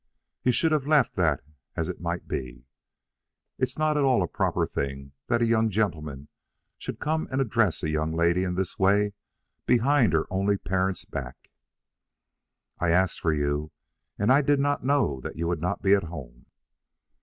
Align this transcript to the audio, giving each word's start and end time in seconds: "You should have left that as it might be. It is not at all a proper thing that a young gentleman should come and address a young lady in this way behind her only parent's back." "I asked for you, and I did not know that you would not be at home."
"You 0.41 0.51
should 0.51 0.71
have 0.71 0.87
left 0.87 1.13
that 1.17 1.43
as 1.75 1.87
it 1.87 2.01
might 2.01 2.27
be. 2.27 2.65
It 3.59 3.65
is 3.69 3.77
not 3.77 3.97
at 3.97 4.03
all 4.03 4.23
a 4.23 4.27
proper 4.27 4.65
thing 4.65 5.11
that 5.27 5.43
a 5.43 5.45
young 5.45 5.69
gentleman 5.69 6.27
should 6.79 6.99
come 6.99 7.27
and 7.31 7.39
address 7.39 7.83
a 7.83 7.89
young 7.91 8.11
lady 8.11 8.43
in 8.43 8.55
this 8.55 8.79
way 8.79 9.13
behind 9.67 10.13
her 10.13 10.25
only 10.31 10.57
parent's 10.57 11.05
back." 11.05 11.51
"I 12.79 12.89
asked 12.89 13.19
for 13.19 13.31
you, 13.31 13.71
and 14.17 14.31
I 14.31 14.41
did 14.41 14.59
not 14.59 14.83
know 14.83 15.21
that 15.21 15.35
you 15.35 15.47
would 15.47 15.61
not 15.61 15.83
be 15.83 15.93
at 15.93 16.05
home." 16.05 16.47